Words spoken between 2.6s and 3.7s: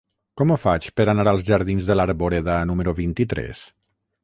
número vint-i-tres?